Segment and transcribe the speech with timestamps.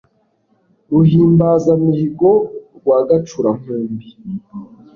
[0.89, 2.31] ruhimbaza-mihigo
[2.77, 4.09] rwa gacura-nkumbi